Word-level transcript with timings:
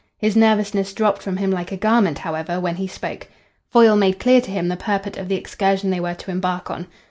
His 0.17 0.35
nervousness 0.35 0.93
dropped 0.95 1.21
from 1.21 1.37
him 1.37 1.51
like 1.51 1.71
a 1.71 1.77
garment, 1.77 2.17
however, 2.17 2.59
when 2.59 2.77
he 2.77 2.87
spoke. 2.87 3.27
Foyle 3.69 3.95
made 3.95 4.17
clear 4.17 4.41
to 4.41 4.49
him 4.49 4.67
the 4.67 4.75
purport 4.75 5.15
of 5.15 5.27
the 5.27 5.35
excursion 5.35 5.91
they 5.91 5.99
were 5.99 6.15
to 6.15 6.31
embark 6.31 6.71
on. 6.71 6.87